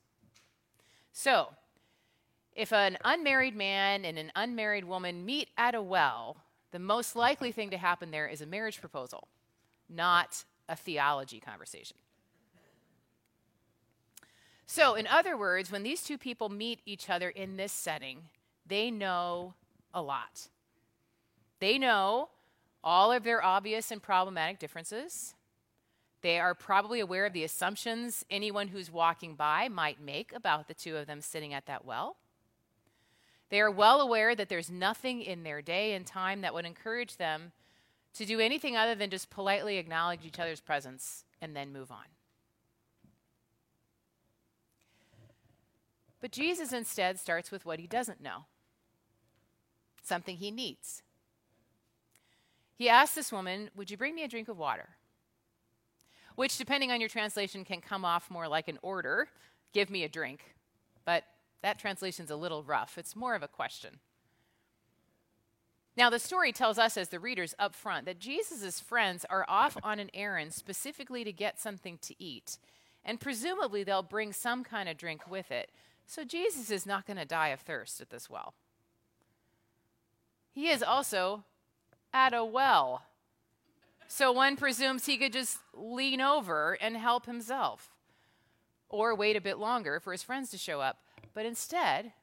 So, 1.11 1.49
if 2.55 2.71
an 2.71 2.99
unmarried 3.03 3.55
man 3.55 4.05
and 4.05 4.19
an 4.19 4.31
unmarried 4.35 4.85
woman 4.85 5.25
meet 5.25 5.49
at 5.57 5.73
a 5.73 5.81
well, 5.81 6.37
the 6.69 6.77
most 6.77 7.15
likely 7.15 7.51
thing 7.51 7.71
to 7.71 7.77
happen 7.77 8.11
there 8.11 8.27
is 8.27 8.41
a 8.41 8.45
marriage 8.45 8.79
proposal, 8.79 9.27
not 9.89 10.45
a 10.69 10.75
theology 10.75 11.39
conversation. 11.39 11.97
So, 14.65 14.95
in 14.95 15.05
other 15.07 15.37
words, 15.37 15.71
when 15.71 15.83
these 15.83 16.01
two 16.01 16.17
people 16.17 16.49
meet 16.49 16.79
each 16.85 17.09
other 17.09 17.29
in 17.29 17.57
this 17.57 17.71
setting, 17.71 18.23
they 18.65 18.89
know 18.89 19.53
a 19.93 20.01
lot. 20.01 20.47
They 21.59 21.77
know 21.77 22.29
all 22.83 23.11
of 23.11 23.23
their 23.23 23.43
obvious 23.43 23.91
and 23.91 24.01
problematic 24.01 24.59
differences. 24.59 25.35
They 26.21 26.39
are 26.39 26.55
probably 26.55 27.01
aware 27.01 27.25
of 27.25 27.33
the 27.33 27.43
assumptions 27.43 28.25
anyone 28.29 28.69
who's 28.69 28.89
walking 28.89 29.35
by 29.35 29.67
might 29.67 30.01
make 30.01 30.33
about 30.33 30.67
the 30.67 30.73
two 30.73 30.95
of 30.97 31.05
them 31.07 31.21
sitting 31.21 31.53
at 31.53 31.65
that 31.65 31.85
well. 31.85 32.17
They 33.49 33.59
are 33.59 33.69
well 33.69 34.01
aware 34.01 34.33
that 34.33 34.49
there's 34.49 34.71
nothing 34.71 35.21
in 35.21 35.43
their 35.43 35.61
day 35.61 35.93
and 35.93 36.07
time 36.07 36.41
that 36.41 36.53
would 36.53 36.65
encourage 36.65 37.17
them 37.17 37.51
to 38.15 38.25
do 38.25 38.39
anything 38.39 38.75
other 38.75 38.95
than 38.95 39.09
just 39.09 39.29
politely 39.29 39.77
acknowledge 39.77 40.25
each 40.25 40.39
other's 40.39 40.61
presence 40.61 41.23
and 41.41 41.55
then 41.55 41.73
move 41.73 41.91
on. 41.91 42.05
But 46.21 46.31
Jesus 46.31 46.71
instead 46.71 47.19
starts 47.19 47.51
with 47.51 47.65
what 47.65 47.79
he 47.79 47.87
doesn't 47.87 48.21
know 48.21 48.45
something 50.03 50.37
he 50.37 50.51
needs. 50.51 51.01
He 52.75 52.89
asks 52.89 53.15
this 53.15 53.31
woman, 53.31 53.69
Would 53.75 53.91
you 53.91 53.97
bring 53.97 54.15
me 54.15 54.23
a 54.23 54.27
drink 54.27 54.47
of 54.47 54.57
water? 54.57 54.89
Which, 56.35 56.57
depending 56.57 56.91
on 56.91 56.99
your 56.99 57.09
translation, 57.09 57.63
can 57.63 57.81
come 57.81 58.03
off 58.03 58.31
more 58.31 58.47
like 58.47 58.67
an 58.67 58.79
order 58.81 59.27
give 59.73 59.89
me 59.89 60.03
a 60.03 60.09
drink. 60.09 60.55
But 61.03 61.25
that 61.61 61.79
translation's 61.79 62.31
a 62.31 62.35
little 62.35 62.63
rough. 62.63 62.97
It's 62.97 63.15
more 63.15 63.35
of 63.35 63.43
a 63.43 63.47
question. 63.47 63.99
Now, 65.95 66.09
the 66.09 66.19
story 66.19 66.51
tells 66.51 66.79
us 66.79 66.97
as 66.97 67.09
the 67.09 67.19
readers 67.19 67.53
up 67.59 67.75
front 67.75 68.05
that 68.05 68.19
Jesus' 68.19 68.79
friends 68.79 69.25
are 69.29 69.45
off 69.47 69.77
on 69.83 69.99
an 69.99 70.09
errand 70.13 70.53
specifically 70.53 71.23
to 71.23 71.31
get 71.31 71.59
something 71.59 71.99
to 71.99 72.15
eat. 72.21 72.57
And 73.05 73.19
presumably 73.19 73.83
they'll 73.83 74.01
bring 74.01 74.33
some 74.33 74.63
kind 74.63 74.89
of 74.89 74.97
drink 74.97 75.29
with 75.29 75.51
it. 75.51 75.69
So 76.07 76.23
Jesus 76.23 76.71
is 76.71 76.85
not 76.85 77.05
going 77.05 77.17
to 77.17 77.25
die 77.25 77.49
of 77.49 77.59
thirst 77.59 78.01
at 78.01 78.09
this 78.09 78.29
well. 78.29 78.53
He 80.51 80.69
is 80.69 80.81
also 80.81 81.43
at 82.13 82.33
a 82.33 82.43
well. 82.43 83.03
So 84.07 84.31
one 84.31 84.55
presumes 84.55 85.05
he 85.05 85.17
could 85.17 85.33
just 85.33 85.59
lean 85.73 86.21
over 86.21 86.77
and 86.79 86.97
help 86.97 87.25
himself 87.25 87.91
or 88.89 89.15
wait 89.15 89.35
a 89.35 89.41
bit 89.41 89.57
longer 89.57 89.99
for 89.99 90.11
his 90.11 90.23
friends 90.23 90.51
to 90.51 90.57
show 90.57 90.81
up. 90.81 90.99
But 91.33 91.45
instead, 91.45 92.13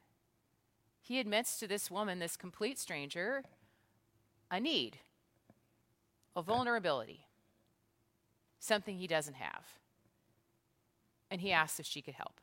he 1.01 1.19
admits 1.19 1.59
to 1.59 1.67
this 1.67 1.91
woman, 1.91 2.21
this 2.21 2.37
complete 2.37 2.79
stranger, 2.79 3.43
a 4.51 4.61
need, 4.61 4.99
a 6.35 6.43
vulnerability, 6.43 7.27
something 8.59 8.97
he 8.97 9.07
doesn't 9.07 9.37
have. 9.37 9.65
And 11.31 11.41
he 11.41 11.53
asks 11.53 11.79
if 11.79 11.87
she 11.87 12.03
could 12.03 12.15
help. 12.15 12.41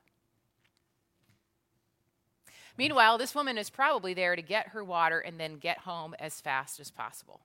Meanwhile, 2.78 3.18
this 3.18 3.34
woman 3.36 3.58
is 3.58 3.70
probably 3.70 4.14
there 4.14 4.36
to 4.36 4.42
get 4.42 4.70
her 4.70 4.84
water 4.84 5.20
and 5.20 5.40
then 5.40 5.58
get 5.58 5.80
home 5.80 6.16
as 6.20 6.40
fast 6.40 6.80
as 6.80 6.92
possible. 6.92 7.42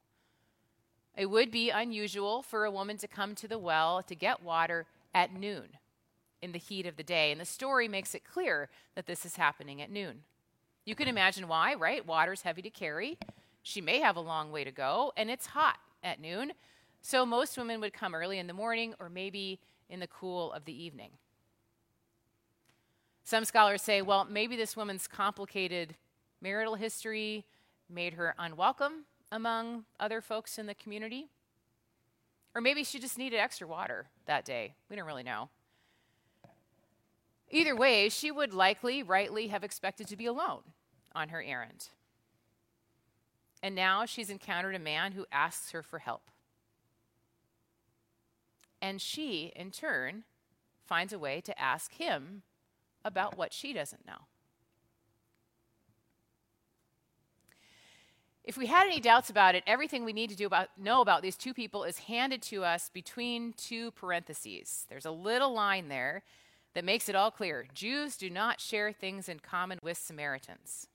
It 1.17 1.27
would 1.27 1.51
be 1.51 1.71
unusual 1.71 2.43
for 2.43 2.65
a 2.65 2.71
woman 2.71 2.97
to 2.99 3.09
come 3.09 3.35
to 3.37 3.49
the 3.49 3.59
well 3.59 4.03
to 4.03 4.15
get 4.15 4.43
water 4.43 4.87
at 5.15 5.35
noon 5.35 5.69
in 6.41 6.53
the 6.53 6.59
heat 6.59 6.87
of 6.87 6.97
the 6.97 7.03
day, 7.03 7.31
and 7.31 7.41
the 7.41 7.47
story 7.47 7.87
makes 7.87 8.15
it 8.15 8.25
clear 8.25 8.69
that 8.95 9.07
this 9.07 9.25
is 9.25 9.37
happening 9.37 9.81
at 9.81 9.91
noon. 9.91 10.23
You 10.85 10.95
can 10.95 11.07
imagine 11.07 11.47
why, 11.47 11.75
right? 11.75 12.05
Water's 12.05 12.43
heavy 12.43 12.63
to 12.63 12.71
carry. 12.71 13.19
She 13.63 13.81
may 13.81 14.01
have 14.01 14.17
a 14.17 14.21
long 14.21 14.51
way 14.51 14.65
to 14.65 14.73
go, 14.73 15.13
and 15.17 15.31
it's 15.31 15.47
hot 15.47 15.79
at 16.03 16.21
noon. 16.21 16.53
So 17.01 17.25
most 17.25 17.57
women 17.57 17.81
would 17.81 17.93
come 17.93 18.15
early 18.15 18.39
in 18.39 18.47
the 18.47 18.53
morning 18.53 18.95
or 19.01 19.09
maybe 19.09 19.61
in 19.89 20.01
the 20.01 20.07
cool 20.07 20.53
of 20.53 20.65
the 20.65 20.83
evening. 20.83 21.11
Some 23.25 23.45
scholars 23.45 23.83
say, 23.83 24.03
well, 24.03 24.25
maybe 24.25 24.57
this 24.57 24.77
woman's 24.77 25.07
complicated 25.07 25.95
marital 26.41 26.75
history 26.75 27.45
made 27.89 28.15
her 28.15 28.35
unwelcome 28.39 29.05
among 29.31 29.85
other 30.01 30.21
folks 30.21 30.59
in 30.59 30.67
the 30.67 30.75
community. 30.75 31.29
Or 32.55 32.61
maybe 32.61 32.85
she 32.85 32.99
just 32.99 33.17
needed 33.17 33.39
extra 33.39 33.67
water 33.67 34.07
that 34.27 34.45
day. 34.45 34.75
We 34.91 34.97
don't 34.97 35.07
really 35.07 35.23
know. 35.23 35.49
Either 37.51 37.77
way, 37.77 38.09
she 38.09 38.31
would 38.31 38.53
likely, 38.53 39.03
rightly, 39.03 39.49
have 39.49 39.63
expected 39.63 40.09
to 40.09 40.17
be 40.17 40.27
alone 40.27 40.63
on 41.15 41.29
her 41.29 41.43
errand. 41.43 41.89
And 43.63 43.75
now 43.75 44.05
she's 44.05 44.31
encountered 44.31 44.75
a 44.75 44.81
man 44.81 45.13
who 45.13 45.27
asks 45.31 45.71
her 45.71 45.83
for 45.83 46.01
help. 46.01 46.31
And 48.81 49.01
she, 49.01 49.53
in 49.55 49.71
turn, 49.71 50.25
finds 50.85 51.13
a 51.13 51.19
way 51.19 51.41
to 51.43 51.59
ask 51.59 51.93
him 51.95 52.43
about 53.05 53.39
what 53.39 53.53
she 53.53 53.73
doesn't 53.73 54.07
know. 54.07 54.27
If 58.45 58.57
we 58.57 58.67
had 58.67 58.89
any 58.89 58.99
doubts 58.99 59.31
about 59.31 59.55
it, 59.55 59.63
everything 59.69 60.05
we 60.05 60.13
need 60.13 60.31
to 60.31 60.37
do 60.37 60.47
about, 60.47 60.71
know 60.77 61.01
about 61.01 61.23
these 61.23 61.37
two 61.37 61.55
people 61.55 61.85
is 61.85 61.99
handed 61.99 62.43
to 62.43 62.65
us 62.65 62.91
between 62.93 63.53
two 63.53 63.93
parentheses. 63.93 64.85
There's 64.89 65.07
a 65.07 65.13
little 65.13 65.53
line 65.53 65.89
there 65.89 66.25
that 66.75 66.85
makes 66.85 67.09
it 67.09 67.15
all 67.15 67.31
clear. 67.31 67.67
Jews 67.73 68.17
do 68.17 68.29
not 68.29 68.61
share 68.61 68.93
things 68.93 69.29
in 69.29 69.39
common 69.39 69.79
with 69.81 69.97
Samaritans. 69.97 70.89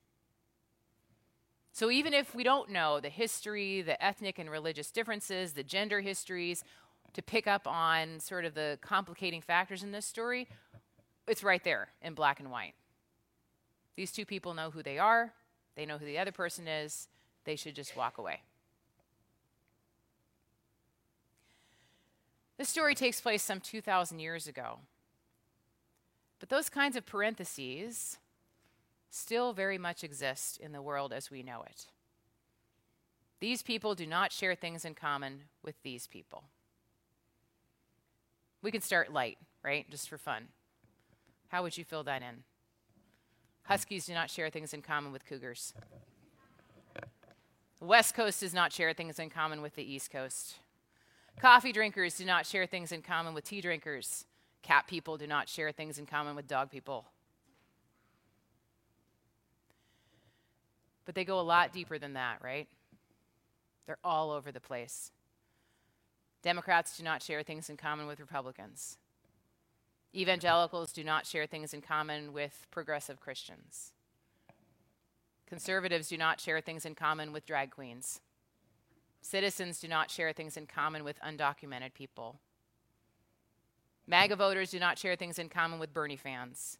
So 1.77 1.91
even 1.91 2.11
if 2.11 2.33
we 2.33 2.41
don't 2.43 2.71
know 2.71 2.99
the 2.99 3.07
history, 3.07 3.83
the 3.83 4.03
ethnic 4.03 4.39
and 4.39 4.49
religious 4.49 4.89
differences, 4.89 5.53
the 5.53 5.61
gender 5.61 6.01
histories, 6.01 6.63
to 7.13 7.21
pick 7.21 7.45
up 7.45 7.67
on 7.67 8.19
sort 8.19 8.45
of 8.45 8.55
the 8.55 8.79
complicating 8.81 9.41
factors 9.41 9.83
in 9.83 9.91
this 9.91 10.07
story, 10.07 10.47
it's 11.27 11.43
right 11.43 11.63
there 11.63 11.89
in 12.01 12.15
black 12.15 12.39
and 12.39 12.49
white. 12.49 12.73
These 13.95 14.11
two 14.11 14.25
people 14.25 14.55
know 14.55 14.71
who 14.71 14.81
they 14.81 14.97
are, 14.97 15.33
they 15.75 15.85
know 15.85 15.99
who 15.99 16.07
the 16.07 16.17
other 16.17 16.31
person 16.31 16.67
is, 16.67 17.09
they 17.43 17.55
should 17.55 17.75
just 17.75 17.95
walk 17.95 18.17
away. 18.17 18.41
This 22.57 22.69
story 22.69 22.95
takes 22.95 23.21
place 23.21 23.43
some 23.43 23.59
2,000 23.59 24.17
years 24.17 24.47
ago. 24.47 24.79
But 26.39 26.49
those 26.49 26.69
kinds 26.69 26.95
of 26.95 27.05
parentheses 27.05 28.17
still 29.09 29.53
very 29.53 29.77
much 29.77 30.03
exist 30.03 30.57
in 30.57 30.71
the 30.71 30.81
world 30.81 31.13
as 31.13 31.31
we 31.31 31.43
know 31.43 31.63
it. 31.67 31.87
These 33.39 33.61
people 33.61 33.95
do 33.95 34.07
not 34.07 34.31
share 34.31 34.55
things 34.55 34.83
in 34.83 34.95
common 34.95 35.43
with 35.63 35.75
these 35.83 36.07
people. 36.07 36.45
We 38.61 38.71
can 38.71 38.81
start 38.81 39.13
light, 39.13 39.37
right? 39.63 39.89
Just 39.89 40.09
for 40.09 40.17
fun. 40.17 40.47
How 41.49 41.61
would 41.61 41.77
you 41.77 41.83
fill 41.83 42.03
that 42.03 42.21
in? 42.21 42.43
Huskies 43.63 44.05
do 44.05 44.13
not 44.13 44.29
share 44.29 44.49
things 44.49 44.73
in 44.73 44.81
common 44.81 45.11
with 45.11 45.25
cougars. 45.25 45.73
The 47.79 47.85
West 47.85 48.15
Coast 48.15 48.39
does 48.39 48.53
not 48.53 48.73
share 48.73 48.93
things 48.93 49.19
in 49.19 49.29
common 49.29 49.61
with 49.61 49.75
the 49.75 49.83
East 49.83 50.09
Coast. 50.09 50.55
Coffee 51.39 51.71
drinkers 51.71 52.17
do 52.17 52.25
not 52.25 52.47
share 52.47 52.65
things 52.65 52.91
in 52.91 53.03
common 53.03 53.35
with 53.35 53.43
tea 53.43 53.61
drinkers. 53.61 54.25
Cat 54.63 54.87
people 54.87 55.17
do 55.17 55.27
not 55.27 55.47
share 55.47 55.71
things 55.71 55.99
in 55.99 56.07
common 56.07 56.35
with 56.35 56.47
dog 56.47 56.71
people. 56.71 57.05
But 61.07 61.15
they 61.15 61.23
go 61.23 61.39
a 61.39 61.41
lot 61.41 61.71
deeper 61.71 61.97
than 61.97 62.13
that, 62.13 62.43
right? 62.43 62.67
They're 63.85 63.97
all 64.03 64.29
over 64.29 64.51
the 64.51 64.59
place. 64.59 65.11
Democrats 66.43 66.97
do 66.97 67.03
not 67.03 67.23
share 67.23 67.43
things 67.43 67.69
in 67.69 67.77
common 67.77 68.07
with 68.07 68.19
Republicans. 68.19 68.97
Evangelicals 70.13 70.91
do 70.91 71.05
not 71.05 71.25
share 71.25 71.45
things 71.45 71.73
in 71.73 71.79
common 71.79 72.33
with 72.33 72.67
progressive 72.71 73.21
Christians. 73.21 73.93
Conservatives 75.47 76.09
do 76.09 76.17
not 76.17 76.41
share 76.41 76.59
things 76.59 76.85
in 76.85 76.93
common 76.93 77.31
with 77.31 77.45
drag 77.45 77.71
queens. 77.71 78.19
Citizens 79.21 79.79
do 79.79 79.87
not 79.87 80.11
share 80.11 80.33
things 80.33 80.57
in 80.57 80.67
common 80.67 81.05
with 81.05 81.21
undocumented 81.21 81.93
people. 81.93 82.41
MAGA 84.05 84.35
voters 84.35 84.71
do 84.71 84.79
not 84.79 84.99
share 84.99 85.15
things 85.15 85.39
in 85.39 85.47
common 85.47 85.79
with 85.79 85.93
Bernie 85.93 86.17
fans. 86.17 86.77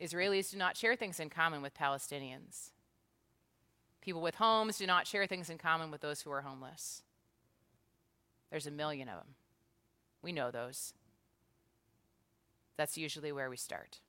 Israelis 0.00 0.52
do 0.52 0.58
not 0.58 0.76
share 0.76 0.94
things 0.94 1.18
in 1.18 1.28
common 1.28 1.60
with 1.60 1.74
Palestinians. 1.74 2.70
People 4.04 4.20
with 4.20 4.34
homes 4.34 4.76
do 4.76 4.86
not 4.86 5.06
share 5.06 5.26
things 5.26 5.48
in 5.48 5.56
common 5.56 5.90
with 5.90 6.02
those 6.02 6.20
who 6.20 6.30
are 6.30 6.42
homeless. 6.42 7.02
There's 8.50 8.66
a 8.66 8.70
million 8.70 9.08
of 9.08 9.16
them. 9.16 9.34
We 10.20 10.30
know 10.30 10.50
those. 10.50 10.92
That's 12.76 12.98
usually 12.98 13.32
where 13.32 13.48
we 13.48 13.56
start. 13.56 14.00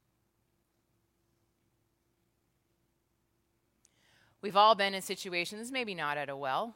We've 4.41 4.57
all 4.57 4.75
been 4.75 4.93
in 4.93 5.01
situations, 5.01 5.71
maybe 5.71 5.95
not 5.95 6.17
at 6.17 6.29
a 6.29 6.35
well, 6.35 6.75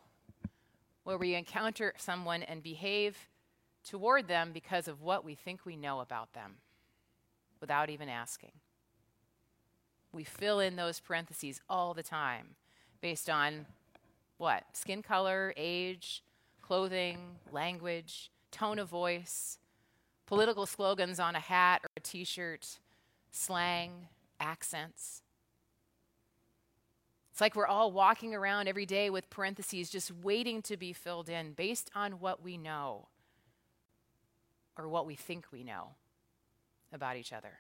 where 1.04 1.18
we 1.18 1.36
encounter 1.36 1.94
someone 1.98 2.42
and 2.44 2.64
behave 2.64 3.28
toward 3.88 4.28
them 4.28 4.52
because 4.54 4.88
of 4.88 5.02
what 5.02 5.26
we 5.26 5.36
think 5.36 5.66
we 5.66 5.76
know 5.76 6.00
about 6.00 6.34
them 6.34 6.56
without 7.60 7.90
even 7.90 8.08
asking. 8.08 8.54
We 10.12 10.24
fill 10.24 10.60
in 10.60 10.78
those 10.78 11.00
parentheses 11.00 11.60
all 11.70 11.94
the 11.94 12.02
time 12.02 12.56
based 13.02 13.30
on 13.30 13.66
what? 14.38 14.64
Skin 14.74 15.02
color, 15.02 15.54
age, 15.58 16.24
clothing, 16.62 17.18
language, 17.52 18.32
tone 18.52 18.80
of 18.80 18.90
voice, 18.90 19.60
political 20.26 20.66
slogans 20.66 21.20
on 21.20 21.36
a 21.36 21.40
hat 21.40 21.82
or 21.84 21.90
a 21.98 22.00
t 22.00 22.24
shirt, 22.24 22.80
slang, 23.32 24.08
accents. 24.40 25.22
It's 27.32 27.42
like 27.42 27.56
we're 27.56 27.68
all 27.68 27.92
walking 27.92 28.36
around 28.36 28.68
every 28.68 28.86
day 28.86 29.10
with 29.10 29.30
parentheses 29.30 29.90
just 29.90 30.12
waiting 30.12 30.62
to 30.64 30.78
be 30.78 30.94
filled 30.94 31.30
in 31.30 31.54
based 31.54 31.90
on 31.96 32.14
what 32.14 32.44
we 32.44 32.58
know 32.58 33.08
or 34.78 34.88
what 34.88 35.06
we 35.06 35.16
think 35.16 35.46
we 35.52 35.64
know 35.64 35.96
about 36.92 37.16
each 37.16 37.32
other. 37.32 37.60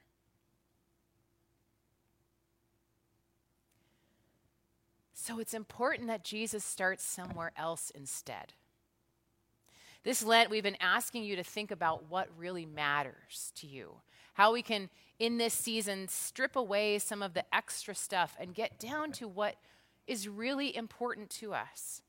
So 5.29 5.37
it's 5.37 5.53
important 5.53 6.07
that 6.07 6.23
Jesus 6.23 6.63
starts 6.63 7.03
somewhere 7.03 7.51
else 7.55 7.91
instead. 7.93 8.53
This 10.03 10.25
Lent, 10.25 10.49
we've 10.49 10.63
been 10.63 10.75
asking 10.81 11.23
you 11.23 11.35
to 11.35 11.43
think 11.43 11.69
about 11.69 12.09
what 12.09 12.29
really 12.35 12.65
matters 12.65 13.51
to 13.57 13.67
you. 13.67 13.97
How 14.33 14.51
we 14.51 14.63
can, 14.63 14.89
in 15.19 15.37
this 15.37 15.53
season, 15.53 16.07
strip 16.07 16.55
away 16.55 16.97
some 16.97 17.21
of 17.21 17.35
the 17.35 17.43
extra 17.53 17.93
stuff 17.93 18.35
and 18.39 18.55
get 18.55 18.79
down 18.79 19.11
to 19.13 19.27
what 19.27 19.57
is 20.07 20.27
really 20.27 20.75
important 20.75 21.29
to 21.31 21.53
us. 21.53 22.01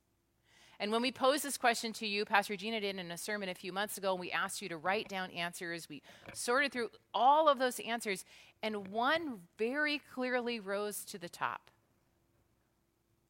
And 0.79 0.91
when 0.91 1.03
we 1.03 1.13
posed 1.13 1.45
this 1.45 1.59
question 1.59 1.93
to 1.95 2.07
you, 2.07 2.25
Pastor 2.25 2.57
Gina 2.57 2.81
did 2.81 2.97
in 2.97 3.11
a 3.11 3.19
sermon 3.19 3.51
a 3.51 3.55
few 3.55 3.71
months 3.71 3.99
ago, 3.99 4.13
and 4.13 4.21
we 4.21 4.33
asked 4.33 4.63
you 4.63 4.71
to 4.71 4.79
write 4.79 5.11
down 5.11 5.31
answers. 5.33 5.91
We 5.91 6.01
sorted 6.33 6.73
through 6.73 6.89
all 7.13 7.51
of 7.51 7.59
those 7.59 7.81
answers, 7.81 8.25
and 8.63 8.89
one 8.89 9.41
very 9.59 10.01
clearly 10.15 10.59
rose 10.59 11.05
to 11.05 11.19
the 11.19 11.29
top. 11.29 11.71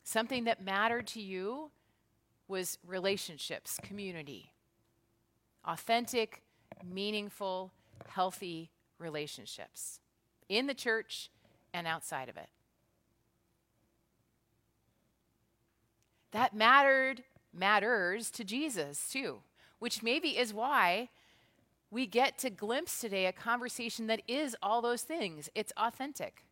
Something 0.02 0.44
that 0.44 0.62
mattered 0.62 1.06
to 1.08 1.20
you 1.20 1.70
was 2.48 2.78
relationships, 2.86 3.78
community, 3.82 4.52
authentic, 5.64 6.42
meaningful, 6.84 7.72
healthy 8.08 8.70
relationships 8.98 10.00
in 10.48 10.66
the 10.66 10.74
church 10.74 11.30
and 11.72 11.86
outside 11.86 12.28
of 12.28 12.36
it. 12.36 12.48
That 16.32 16.54
mattered, 16.54 17.22
matters 17.52 18.30
to 18.32 18.44
Jesus 18.44 19.08
too, 19.10 19.42
which 19.78 20.02
maybe 20.02 20.38
is 20.38 20.54
why 20.54 21.08
we 21.90 22.06
get 22.06 22.38
to 22.38 22.50
glimpse 22.50 23.00
today 23.00 23.26
a 23.26 23.32
conversation 23.32 24.06
that 24.06 24.22
is 24.28 24.56
all 24.62 24.80
those 24.80 25.02
things. 25.02 25.48
It's 25.54 25.72
authentic, 25.76 26.44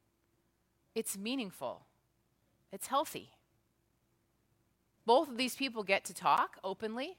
it's 0.94 1.16
meaningful, 1.16 1.86
it's 2.72 2.88
healthy. 2.88 3.30
Both 5.08 5.30
of 5.30 5.38
these 5.38 5.56
people 5.56 5.84
get 5.84 6.04
to 6.04 6.12
talk 6.12 6.58
openly. 6.62 7.16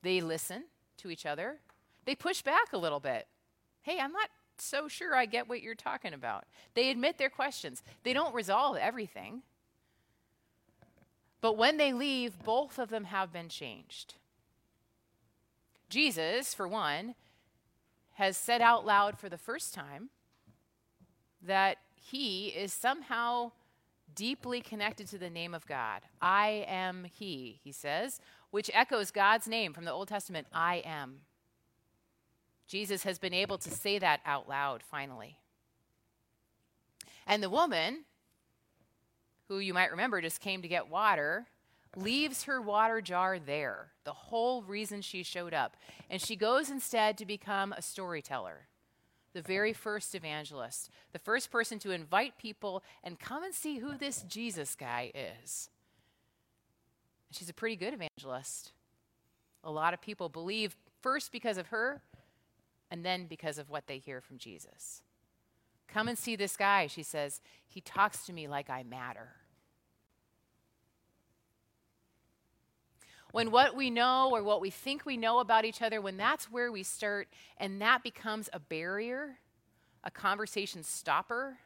They 0.00 0.22
listen 0.22 0.64
to 0.96 1.10
each 1.10 1.26
other. 1.26 1.58
They 2.06 2.14
push 2.14 2.40
back 2.40 2.72
a 2.72 2.78
little 2.78 3.00
bit. 3.00 3.26
Hey, 3.82 3.98
I'm 4.00 4.12
not 4.12 4.30
so 4.56 4.88
sure 4.88 5.14
I 5.14 5.26
get 5.26 5.46
what 5.46 5.60
you're 5.60 5.74
talking 5.74 6.14
about. 6.14 6.44
They 6.72 6.88
admit 6.88 7.18
their 7.18 7.28
questions, 7.28 7.82
they 8.02 8.14
don't 8.14 8.34
resolve 8.34 8.78
everything. 8.78 9.42
But 11.42 11.58
when 11.58 11.76
they 11.76 11.92
leave, 11.92 12.42
both 12.44 12.78
of 12.78 12.88
them 12.88 13.04
have 13.04 13.30
been 13.30 13.50
changed. 13.50 14.14
Jesus, 15.90 16.54
for 16.54 16.66
one, 16.66 17.14
has 18.14 18.38
said 18.38 18.62
out 18.62 18.86
loud 18.86 19.18
for 19.18 19.28
the 19.28 19.36
first 19.36 19.74
time 19.74 20.08
that 21.42 21.76
he 21.94 22.46
is 22.46 22.72
somehow 22.72 23.52
deeply 24.14 24.60
connected 24.60 25.06
to 25.08 25.18
the 25.18 25.30
name 25.30 25.54
of 25.54 25.66
God. 25.66 26.02
I 26.20 26.64
am 26.68 27.04
He, 27.04 27.60
he 27.62 27.72
says, 27.72 28.20
which 28.50 28.70
echoes 28.72 29.10
God's 29.10 29.48
name 29.48 29.72
from 29.72 29.84
the 29.84 29.92
Old 29.92 30.08
Testament 30.08 30.46
I 30.52 30.82
am. 30.84 31.20
Jesus 32.66 33.02
has 33.02 33.18
been 33.18 33.34
able 33.34 33.58
to 33.58 33.70
say 33.70 33.98
that 33.98 34.20
out 34.24 34.48
loud 34.48 34.82
finally. 34.82 35.38
And 37.26 37.42
the 37.42 37.50
woman, 37.50 38.04
who 39.48 39.58
you 39.58 39.74
might 39.74 39.90
remember 39.90 40.20
just 40.20 40.40
came 40.40 40.62
to 40.62 40.68
get 40.68 40.88
water, 40.88 41.46
leaves 41.96 42.44
her 42.44 42.60
water 42.60 43.00
jar 43.00 43.38
there, 43.38 43.88
the 44.04 44.12
whole 44.12 44.62
reason 44.62 45.02
she 45.02 45.22
showed 45.22 45.52
up. 45.52 45.76
And 46.08 46.20
she 46.20 46.36
goes 46.36 46.70
instead 46.70 47.18
to 47.18 47.26
become 47.26 47.72
a 47.72 47.82
storyteller 47.82 48.68
the 49.32 49.42
very 49.42 49.72
first 49.72 50.14
evangelist, 50.14 50.90
the 51.12 51.18
first 51.18 51.50
person 51.50 51.78
to 51.80 51.90
invite 51.90 52.38
people 52.38 52.82
and 53.04 53.18
come 53.18 53.44
and 53.44 53.54
see 53.54 53.78
who 53.78 53.96
this 53.96 54.22
Jesus 54.22 54.74
guy 54.74 55.12
is. 55.14 55.70
She's 57.30 57.48
a 57.48 57.54
pretty 57.54 57.76
good 57.76 57.94
evangelist. 57.94 58.72
A 59.62 59.70
lot 59.70 59.94
of 59.94 60.00
people 60.00 60.28
believe 60.28 60.76
first 61.00 61.32
because 61.32 61.58
of 61.58 61.68
her 61.68 62.02
and 62.90 63.04
then 63.04 63.26
because 63.26 63.58
of 63.58 63.70
what 63.70 63.86
they 63.86 63.98
hear 63.98 64.20
from 64.20 64.38
Jesus. 64.38 65.02
Come 65.86 66.08
and 66.08 66.18
see 66.18 66.36
this 66.36 66.56
guy, 66.56 66.86
she 66.86 67.02
says. 67.02 67.40
He 67.68 67.80
talks 67.80 68.26
to 68.26 68.32
me 68.32 68.48
like 68.48 68.70
I 68.70 68.82
matter. 68.82 69.28
When 73.32 73.50
what 73.50 73.76
we 73.76 73.90
know 73.90 74.30
or 74.32 74.42
what 74.42 74.60
we 74.60 74.70
think 74.70 75.06
we 75.06 75.16
know 75.16 75.38
about 75.38 75.64
each 75.64 75.82
other, 75.82 76.00
when 76.00 76.16
that's 76.16 76.50
where 76.50 76.72
we 76.72 76.82
start 76.82 77.28
and 77.56 77.80
that 77.80 78.02
becomes 78.02 78.48
a 78.52 78.58
barrier, 78.58 79.38
a 80.04 80.10
conversation 80.10 80.82
stopper, 80.82 81.58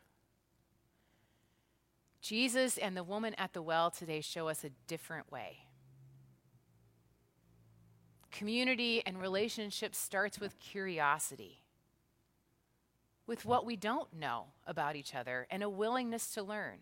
Jesus 2.20 2.78
and 2.78 2.96
the 2.96 3.04
woman 3.04 3.34
at 3.36 3.52
the 3.52 3.60
well 3.60 3.90
today 3.90 4.22
show 4.22 4.48
us 4.48 4.64
a 4.64 4.70
different 4.86 5.30
way. 5.30 5.58
Community 8.30 9.02
and 9.04 9.20
relationship 9.20 9.94
starts 9.94 10.40
with 10.40 10.58
curiosity, 10.58 11.60
with 13.26 13.44
what 13.44 13.64
we 13.66 13.76
don't 13.76 14.12
know 14.12 14.46
about 14.66 14.96
each 14.96 15.14
other, 15.14 15.46
and 15.50 15.62
a 15.62 15.68
willingness 15.68 16.32
to 16.32 16.42
learn, 16.42 16.78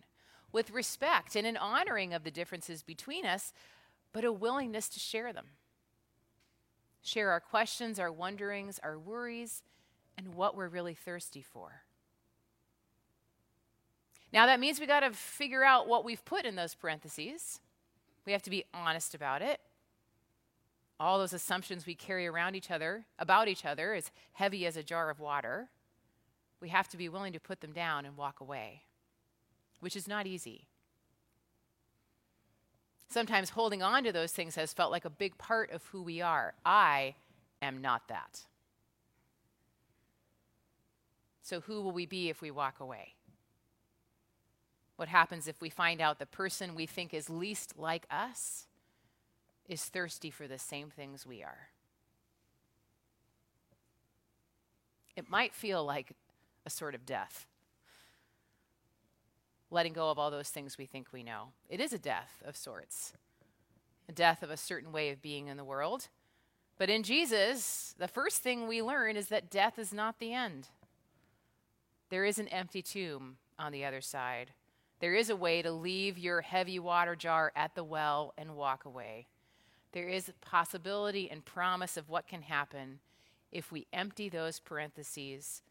with 0.53 0.71
respect 0.71 1.37
and 1.37 1.47
an 1.47 1.57
honoring 1.57 2.15
of 2.15 2.25
the 2.25 2.31
differences 2.31 2.83
between 2.83 3.27
us, 3.27 3.53
but 4.12 4.25
a 4.25 4.33
willingness 4.33 4.88
to 4.90 5.00
share 5.00 5.33
them. 5.33 5.47
Share 7.02 7.31
our 7.31 7.40
questions, 7.40 7.99
our 7.99 8.12
wonderings, 8.12 8.78
our 8.83 8.99
worries, 8.99 9.62
and 10.16 10.35
what 10.35 10.57
we're 10.57 10.69
really 10.69 10.95
thirsty 10.95 11.42
for. 11.42 11.83
Now, 14.33 14.47
that 14.47 14.61
means 14.61 14.81
we 14.81 14.87
got 14.87 15.00
to 15.00 15.11
figure 15.11 15.62
out 15.64 15.88
what 15.88 16.04
we've 16.04 16.25
put 16.25 16.47
in 16.47 16.57
those 16.57 16.75
parentheses. 16.75 17.61
We 18.25 18.33
have 18.33 18.42
to 18.42 18.50
be 18.50 18.64
honest 18.73 19.14
about 19.14 19.42
it. 19.42 19.61
All 20.99 21.19
those 21.19 21.33
assumptions 21.33 21.85
we 21.85 21.95
carry 21.95 22.26
around 22.26 22.54
each 22.54 22.71
other, 22.71 23.04
about 23.19 23.49
each 23.49 23.64
other, 23.66 23.92
as 23.92 24.11
heavy 24.35 24.64
as 24.64 24.76
a 24.76 24.83
jar 24.83 25.11
of 25.11 25.21
water. 25.21 25.69
We 26.61 26.69
have 26.69 26.88
to 26.88 26.97
be 26.97 27.09
willing 27.09 27.33
to 27.33 27.40
put 27.40 27.61
them 27.61 27.73
down 27.73 28.07
and 28.07 28.16
walk 28.16 28.40
away, 28.40 28.83
which 29.81 29.97
is 29.97 30.07
not 30.07 30.26
easy. 30.26 30.69
Sometimes 33.12 33.50
holding 33.50 33.83
on 33.83 34.04
to 34.04 34.12
those 34.12 34.32
things 34.32 34.56
has 34.56 34.73
felt 34.73 34.91
like 34.91 35.04
a 35.04 35.10
big 35.10 35.37
part 35.37 35.71
of 35.71 35.84
who 35.89 36.02
we 36.02 36.23
are. 36.23 36.54
I 36.65 37.15
am 37.60 37.82
not 37.82 38.08
that. 38.08 38.41
So, 41.43 41.60
who 41.60 41.82
will 41.82 41.93
we 41.93 42.06
be 42.06 42.30
if 42.30 42.41
we 42.41 42.50
walk 42.50 42.80
away? 42.80 43.17
What 44.97 45.08
happens 45.08 45.47
if 45.47 45.60
we 45.60 45.69
find 45.69 46.00
out 46.00 46.21
the 46.21 46.25
person 46.25 46.75
we 46.75 46.87
think 46.87 47.13
is 47.13 47.28
least 47.28 47.75
like 47.76 48.06
us 48.10 48.67
is 49.69 49.84
thirsty 49.84 50.30
for 50.30 50.49
the 50.49 50.58
same 50.58 50.89
things 50.89 51.26
we 51.26 51.43
are? 51.43 51.69
It 55.17 55.28
might 55.28 55.52
feel 55.52 55.84
like 55.84 56.13
a 56.65 56.71
sort 56.71 56.95
of 56.95 57.04
death 57.04 57.47
letting 59.73 59.95
go 59.95 60.11
of 60.11 60.19
all 60.19 60.30
those 60.30 60.50
things 60.50 60.76
we 60.76 60.87
think 60.87 61.08
we 61.13 61.23
know. 61.23 61.49
It 61.69 61.80
is 61.80 61.93
a 61.93 61.99
death 61.99 62.43
of 62.45 62.56
sorts, 62.56 63.15
a 64.08 64.13
death 64.13 64.43
of 64.43 64.50
a 64.50 64.56
certain 64.56 64.93
way 64.93 65.11
of 65.11 65.23
being 65.23 65.49
in 65.49 65.56
the 65.56 65.65
world. 65.65 66.08
But 66.78 66.91
in 66.91 67.02
Jesus, 67.02 67.95
the 67.99 68.08
first 68.08 68.43
thing 68.43 68.69
we 68.69 68.82
learn 68.82 69.17
is 69.17 69.28
that 69.28 69.50
death 69.50 69.78
is 69.78 69.93
not 69.93 70.19
the 70.19 70.35
end. 70.35 70.69
There 72.11 72.25
is 72.25 72.39
an 72.39 72.49
empty 72.49 72.82
tomb 72.82 73.37
on 73.58 73.73
the 73.73 73.85
other 73.85 74.02
side. 74.02 74.52
There 75.00 75.15
is 75.15 75.30
a 75.30 75.37
way 75.37 75.63
to 75.63 75.73
leave 75.73 76.19
your 76.19 76.43
heavy 76.43 76.78
water 76.78 77.17
jar 77.17 77.50
at 77.56 77.75
the 77.75 77.85
well 77.85 78.35
and 78.37 78.54
walk 78.54 78.85
away. 78.85 79.26
There 79.93 80.08
is 80.08 80.32
possibility 80.41 81.30
and 81.30 81.45
promise 81.45 81.97
of 81.97 82.08
what 82.08 82.28
can 82.28 82.43
happen 82.43 83.00
if 83.50 83.73
we 83.73 83.87
empty 83.93 84.28
those 84.28 84.61
parentheses 84.61 85.63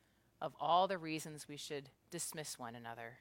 of 0.41 0.53
all 0.59 0.87
the 0.87 0.97
reasons 0.97 1.47
we 1.47 1.57
should 1.57 1.89
dismiss 2.09 2.57
one 2.57 2.75
another 2.75 3.19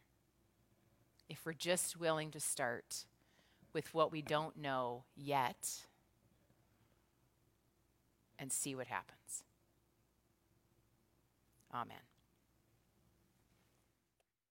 if 1.31 1.47
we're 1.47 1.53
just 1.53 1.99
willing 1.99 2.33
to 2.33 2.41
start 2.41 3.07
with 3.73 3.95
what 3.95 4.11
we 4.11 4.21
don't 4.21 4.57
know 4.57 5.05
yet 5.17 5.87
and 8.37 8.53
see 8.53 8.75
what 8.75 8.89
happens. 8.89 9.45
Amen. 11.73 12.10